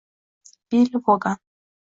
Bill 0.71 0.89
Vogan 0.97 1.37